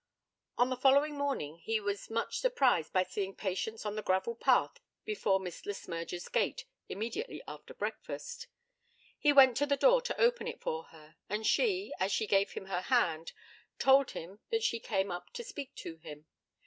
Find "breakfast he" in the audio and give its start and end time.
7.75-9.31